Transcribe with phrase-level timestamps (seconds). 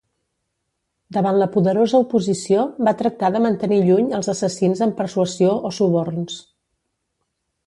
[1.17, 6.41] Davant la poderosa oposició, va tractar de mantenir lluny els assassins amb persuasió o suborns.